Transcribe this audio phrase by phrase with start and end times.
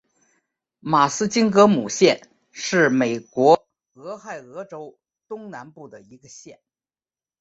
[0.79, 6.59] 马斯金格姆县是美国俄亥俄州东南部的一个县。